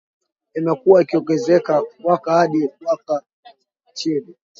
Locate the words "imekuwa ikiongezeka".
0.57-1.83